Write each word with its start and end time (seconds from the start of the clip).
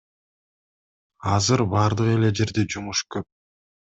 Азыр 1.33 1.61
баардык 1.73 2.09
эле 2.13 2.33
жерде 2.41 2.67
жумуш 2.77 3.05
көп. 3.17 3.31